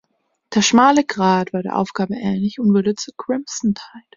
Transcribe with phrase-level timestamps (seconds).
[0.55, 4.03] Der Schmale Grad war der Aufgabe ähnlich und wurde zu Crimson Tide.